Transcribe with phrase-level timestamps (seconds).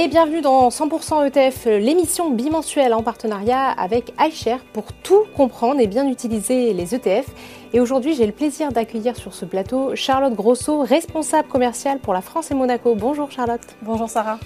[0.00, 5.86] et bienvenue dans 100% ETF, l'émission bimensuelle en partenariat avec iShare pour tout comprendre et
[5.86, 7.26] bien utiliser les ETF.
[7.72, 12.20] Et aujourd'hui, j'ai le plaisir d'accueillir sur ce plateau Charlotte Grosso, responsable commerciale pour la
[12.20, 12.96] France et Monaco.
[12.96, 13.60] Bonjour Charlotte.
[13.82, 14.38] Bonjour Sarah.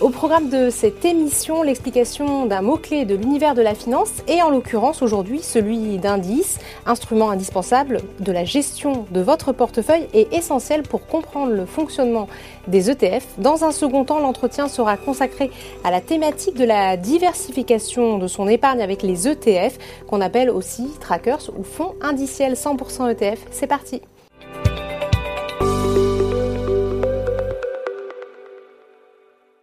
[0.00, 4.50] Au programme de cette émission, l'explication d'un mot-clé de l'univers de la finance et en
[4.50, 11.06] l'occurrence aujourd'hui celui d'indice, instrument indispensable de la gestion de votre portefeuille et essentiel pour
[11.06, 12.28] comprendre le fonctionnement
[12.68, 13.26] des ETF.
[13.38, 15.50] Dans un second temps, l'entretien sera consacré
[15.84, 20.88] à la thématique de la diversification de son épargne avec les ETF, qu'on appelle aussi
[21.00, 23.46] trackers ou fonds indiciels 100% ETF.
[23.50, 24.02] C'est parti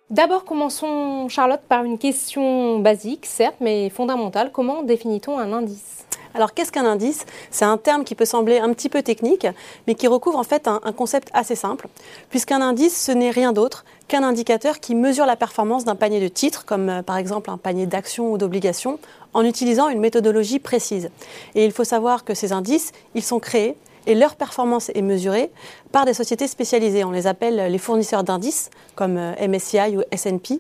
[0.10, 4.52] D'abord, commençons, Charlotte, par une question basique, certes, mais fondamentale.
[4.52, 6.08] Comment définit-on un indice?
[6.38, 7.26] Alors qu'est-ce qu'un indice?
[7.50, 9.48] C'est un terme qui peut sembler un petit peu technique,
[9.88, 11.88] mais qui recouvre en fait un, concept assez simple,
[12.30, 16.28] puisqu'un indice, ce n'est rien d'autre qu'un indicateur qui mesure la performance d'un panier de
[16.28, 19.00] titres, comme euh, par exemple un panier d'actions ou d'obligations,
[19.34, 21.10] en utilisant une méthodologie précise.
[21.56, 25.50] Et il faut savoir que ces indices, ils sont créés et leur performance est mesurée
[25.92, 27.04] par des sociétés spécialisées.
[27.04, 30.60] On les appelle les fournisseurs d'indices, comme euh, MSCI ou S&P.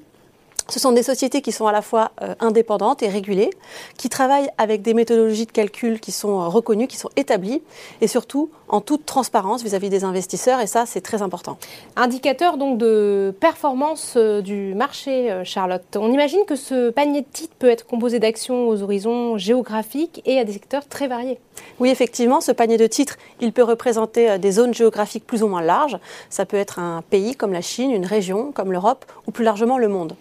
[0.70, 3.52] Ce sont des sociétés qui sont à la fois euh, indépendantes et régulées,
[3.98, 7.62] qui travaillent avec des méthodologies de calcul qui sont euh, reconnues, qui sont établies,
[8.02, 11.58] et surtout en toute transparence vis-à-vis des investisseurs, et ça, c'est très important.
[11.95, 15.84] Indicateur donc de performance euh, du marché, Charlotte.
[15.95, 20.38] On imagine que ce panier de titres peut être composé d'actions aux horizons géographiques et
[20.38, 21.40] à des secteurs très variés.
[21.80, 25.62] Oui, effectivement, ce panier de titres, il peut représenter des zones géographiques plus ou moins
[25.62, 25.98] larges.
[26.30, 29.78] Ça peut être un pays comme la Chine, une région comme l'Europe, ou plus largement
[29.78, 30.16] le monde.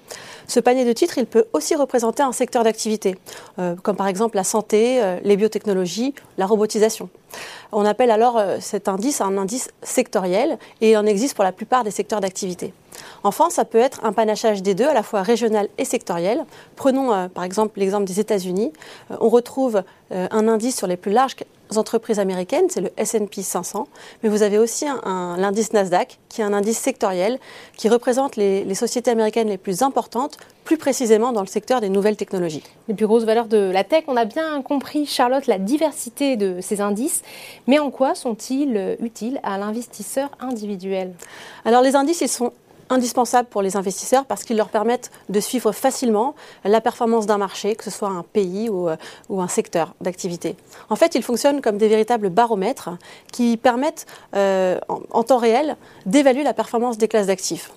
[0.48, 3.16] Ce panier de titres, il peut aussi représenter un secteur d'activité,
[3.58, 7.08] euh, comme par exemple la santé, euh, les biotechnologies, la robotisation.
[7.72, 11.52] On appelle alors euh, cet indice un indice sectoriel et il en existe pour la
[11.52, 12.72] plupart des secteurs d'activité.
[13.24, 16.44] Enfin, ça peut être un panachage des deux, à la fois régional et sectoriel.
[16.76, 18.72] Prenons par exemple l'exemple des États-Unis.
[19.20, 21.36] on retrouve un indice sur les plus larges
[21.74, 23.88] entreprises américaines, c'est le S&P 500,
[24.22, 27.38] mais vous avez aussi l'indice Nasdaq, qui est un indice sectoriel
[27.76, 32.16] qui représente les, sociétés américaines les plus importantes, plus précisément dans le secteur des nouvelles
[32.16, 32.62] technologies.
[32.88, 36.60] Les plus grosses valeurs de la tech, on a bien compris, Charlotte, la diversité de
[36.60, 37.22] ces indices,
[37.66, 41.12] mais en quoi sont-ils utiles à l'investisseur individuel?
[41.64, 42.52] Alors les indices, ils sont
[42.90, 47.74] indispensables pour les investisseurs parce qu'ils leur permettent de suivre facilement la performance d'un marché,
[47.74, 48.96] que ce soit un pays ou, euh,
[49.30, 50.56] un secteur d'activité.
[50.90, 52.90] En fait, ils fonctionnent comme des véritables baromètres
[53.32, 57.72] qui permettent euh, en, temps réel d'évaluer la performance des classes d'actifs.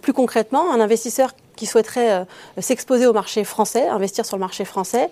[0.00, 2.24] Plus concrètement, un investisseur qui souhaiterait euh,
[2.60, 5.10] s'exposer au marché français, investir sur le marché français,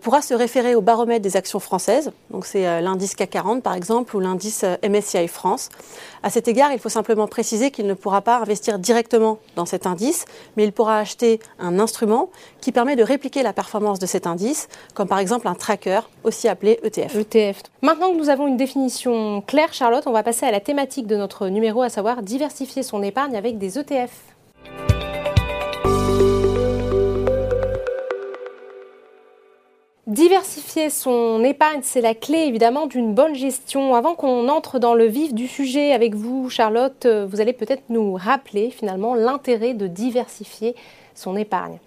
[0.00, 2.12] pourra se référer au baromètre des actions françaises.
[2.30, 5.70] Donc c'est euh, l'indice CAC 40 par exemple ou l'indice MSCI France.
[6.22, 9.86] À cet égard, il faut simplement préciser qu'il ne pourra pas investir directement dans cet
[9.86, 10.24] indice,
[10.56, 14.68] mais il pourra acheter un instrument qui permet de répliquer la performance de cet indice,
[14.94, 17.16] comme par exemple un tracker, aussi appelé ETF.
[17.16, 17.62] ETF.
[17.80, 21.16] Maintenant que nous avons une définition claire, Charlotte, on va passer à la thématique de
[21.16, 24.10] notre numéro, à savoir diversifier son épargne avec des ETF.
[30.12, 33.94] Diversifier son épargne, c'est la clé évidemment d'une bonne gestion.
[33.94, 37.84] Avant qu'on entre dans le vif du sujet avec vous, Charlotte, euh, vous allez peut-être
[37.88, 40.76] nous rappeler finalement l'intérêt de diversifier
[41.14, 41.78] son épargne.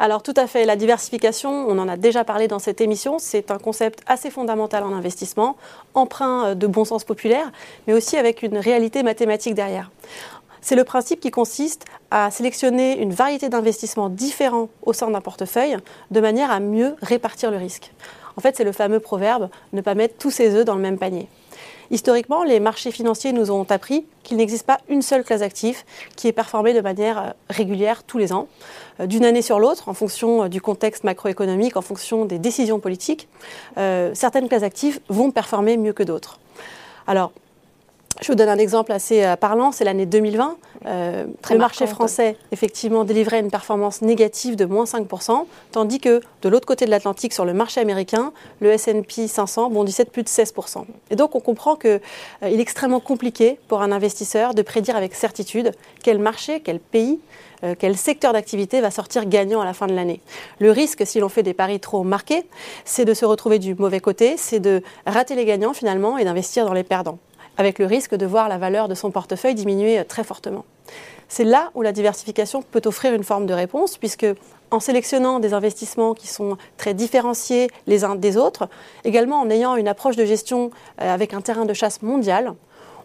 [0.00, 3.52] Alors tout à fait, la diversification, on en a déjà parlé dans cette émission, c'est
[3.52, 5.56] un concept assez fondamental en investissement,
[5.94, 7.52] emprunt euh, de bon sens populaire,
[7.86, 9.92] mais aussi avec une réalité mathématique derrière.
[10.60, 15.76] C'est le principe qui consiste à sélectionner une variété d'investissements différents au sein d'un portefeuille
[16.10, 17.92] de manière à mieux répartir le risque.
[18.36, 20.98] En fait, c'est le fameux proverbe ne pas mettre tous ses œufs dans le même
[20.98, 21.28] panier.
[21.90, 25.86] Historiquement, les marchés financiers nous ont appris qu'il n'existe pas une seule classe d'actifs
[26.16, 28.46] qui est performée de manière euh, régulière tous les ans.
[29.00, 32.78] Euh, d'une année sur l'autre, en fonction euh, du contexte macroéconomique, en fonction des décisions
[32.78, 33.28] politiques,
[34.12, 36.38] certaines classes d'actifs vont performer mieux que d'autres.
[37.06, 37.32] Alors,
[38.20, 40.56] je vous donne un exemple assez euh, parlant, c'est l'année 2020.
[40.86, 46.48] Euh, le marché français, effectivement, délivrait une performance négative de moins 5%, tandis que de
[46.48, 50.28] l'autre côté de l'Atlantique, sur le marché américain, le S&P 500 bondissait de plus de
[50.28, 50.84] 16%.
[51.10, 51.98] Et donc, on comprend qu'il euh,
[52.42, 55.72] est extrêmement compliqué pour un investisseur de prédire avec certitude
[56.02, 57.20] quel marché, quel pays,
[57.80, 60.20] quel secteur d'activité va sortir gagnant à la fin de l'année.
[60.60, 62.46] Le risque, si l'on fait des paris trop marqués,
[62.84, 66.64] c'est de se retrouver du mauvais côté, c'est de rater les gagnants finalement et d'investir
[66.64, 67.18] dans les perdants
[67.58, 70.64] avec le risque de voir la valeur de son portefeuille diminuer très fortement.
[71.28, 74.26] C'est là où la diversification peut offrir une forme de réponse, puisque
[74.70, 78.68] en sélectionnant des investissements qui sont très différenciés les uns des autres,
[79.04, 80.70] également en ayant une approche de gestion
[81.00, 82.54] euh, avec un terrain de chasse mondial,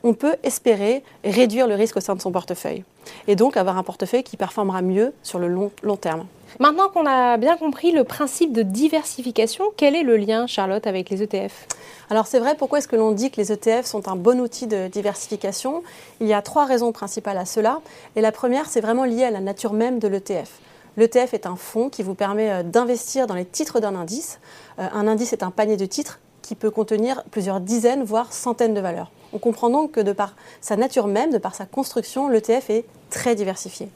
[0.03, 2.83] on peut espérer réduire le risque au sein de son portefeuille.
[3.27, 6.25] et donc avoir un portefeuille qui performera mieux sur le long, long terme.
[6.59, 11.09] Maintenant qu'on a bien compris le principe de diversification, quel est le lien, Charlotte, avec
[11.09, 11.67] les ETF
[12.09, 14.67] alors c'est vrai, pourquoi est-ce que l'on dit que les ETF sont un bon outil
[14.67, 15.81] de diversification?
[16.19, 17.79] Il y a trois raisons principales à cela.
[18.15, 20.59] Et la première, c'est vraiment lié à la nature même de l'ETF.
[20.97, 24.39] L'ETF est un fonds qui vous permet euh, d'investir dans les titres d'un indice.
[24.77, 28.75] Euh, un indice est un panier de titres qui peut contenir plusieurs dizaines, voire centaines
[28.75, 29.09] de valeurs.
[29.33, 32.85] On comprend donc que de par sa nature même, de par sa construction, l'ETF est
[33.09, 33.89] très diversifié.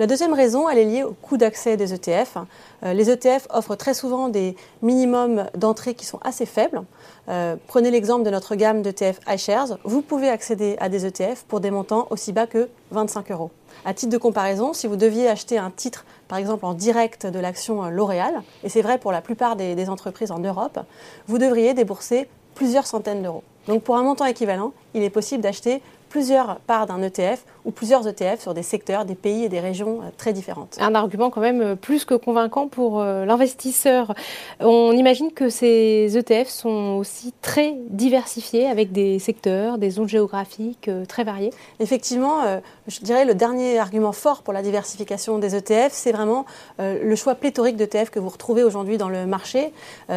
[0.00, 2.38] La deuxième raison, elle est liée au coût d'accès des ETF.
[2.82, 6.82] Euh, les ETF offrent très souvent des minimums d'entrée qui sont assez faibles.
[7.28, 9.78] Euh, prenez l'exemple de notre gamme d'ETF iShares.
[9.84, 13.52] Vous pouvez accéder à des ETF pour des montants aussi bas que 25 euros.
[13.84, 17.38] À titre de comparaison, si vous deviez acheter un titre, par exemple en direct de
[17.38, 20.80] l'action L'Oréal, et c'est vrai pour la plupart des entreprises en Europe,
[21.26, 23.42] vous devriez débourser plusieurs centaines d'euros.
[23.66, 25.82] Donc pour un montant équivalent, il est possible d'acheter
[26.14, 29.98] plusieurs parts d'un ETF ou plusieurs ETF sur des secteurs, des pays et des régions
[30.00, 30.76] euh, très différentes.
[30.78, 34.14] Un argument quand même euh, plus que convaincant pour euh, l'investisseur.
[34.60, 40.88] On imagine que ces ETF sont aussi très diversifiés avec des secteurs, des zones géographiques
[41.08, 41.50] très variées.
[41.80, 42.42] Effectivement,
[42.86, 46.44] je dirais le dernier argument fort pour la diversification des ETF, c'est vraiment
[46.78, 49.72] le choix pléthorique d'ETF que vous retrouvez aujourd'hui dans le marché.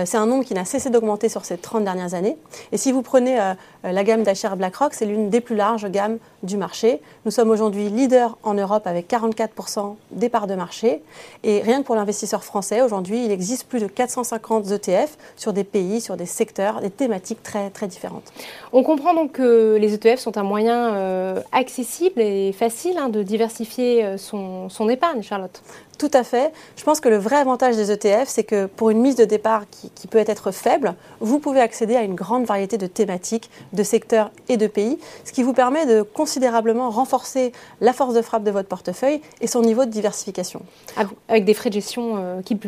[0.05, 2.37] C'est un nombre qui n'a cessé d'augmenter sur ces 30 dernières années.
[2.71, 3.37] Et si vous prenez
[3.83, 7.01] la gamme d'HR BlackRock, c'est l'une des plus larges gammes du marché.
[7.25, 11.01] Nous sommes aujourd'hui leader en Europe avec 44% des parts de marché.
[11.43, 15.63] Et rien que pour l'investisseur français, aujourd'hui, il existe plus de 450 ETF sur des
[15.63, 18.31] pays, sur des secteurs, des thématiques très, très différentes.
[18.71, 23.23] On comprend donc que les ETF sont un moyen euh, accessible et facile hein, de
[23.23, 25.61] diversifier euh, son, son épargne, Charlotte.
[25.97, 26.53] Tout à fait.
[26.75, 29.63] Je pense que le vrai avantage des ETF, c'est que pour une mise de départ
[29.69, 34.31] qui, peut être faible, vous pouvez accéder à une grande variété de thématiques, de secteurs
[34.47, 38.51] et de pays, ce qui vous permet de considérablement renforcer la force de frappe de
[38.51, 40.61] votre portefeuille et son niveau de diversification.
[41.29, 42.59] Avec des frais de gestion euh, qui,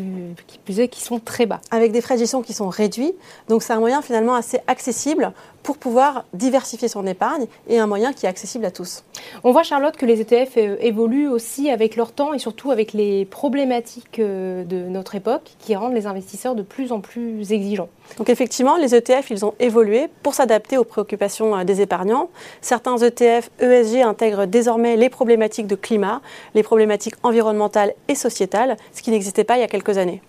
[0.65, 1.59] qui, qui sont très bas.
[1.69, 3.13] Avec des frais de gestion qui sont réduits.
[3.49, 8.13] Donc c'est un moyen finalement assez accessible pour pouvoir diversifier son épargne et un moyen
[8.13, 9.03] qui est accessible à tous.
[9.43, 12.93] On voit, Charlotte, que les ETF euh, évoluent aussi avec leur temps et surtout avec
[12.93, 17.89] les problématiques euh, de notre époque qui rendent les investisseurs de plus en plus exigeants.
[18.17, 22.29] Donc effectivement, les ETF, ils ont évolué pour s'adapter aux préoccupations des épargnants.
[22.61, 26.21] Certains ETF ESG intègrent désormais les problématiques de climat,
[26.55, 30.21] les problématiques environnementales et sociétales, ce qui n'existait pas il y a quelques années.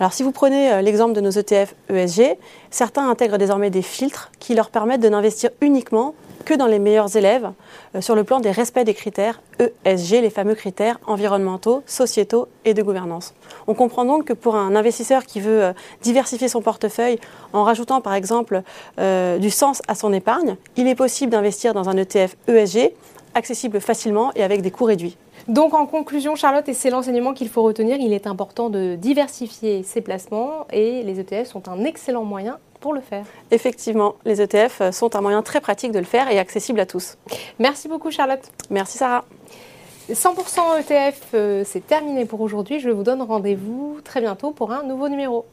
[0.00, 2.36] Alors si vous prenez euh, l'exemple de nos ETF ESG,
[2.70, 6.14] certains intègrent désormais des filtres qui leur permettent de n'investir uniquement
[6.44, 7.50] que dans les meilleurs élèves
[7.96, 9.40] euh, sur le plan des respects des critères
[9.84, 13.34] ESG, les fameux critères environnementaux, sociétaux et de gouvernance.
[13.66, 17.18] On comprend donc que pour un investisseur qui veut euh, diversifier son portefeuille
[17.52, 18.62] en rajoutant par exemple
[18.98, 22.92] du sens à son épargne, il est possible d'investir dans un ETF ESG
[23.34, 25.16] accessible facilement et avec des coûts réduits.
[25.48, 29.82] Donc en conclusion, Charlotte, et c'est l'enseignement qu'il faut retenir, il est important de diversifier
[29.82, 33.24] ses placements et les ETF sont un excellent moyen pour le faire.
[33.50, 37.16] Effectivement, les ETF sont un moyen très pratique de le faire et accessible à tous.
[37.58, 38.52] Merci beaucoup Charlotte.
[38.68, 39.24] Merci Sarah.
[40.10, 42.78] 100% ETF, c'est terminé pour aujourd'hui.
[42.78, 45.46] Je vous donne rendez-vous très bientôt pour un nouveau numéro.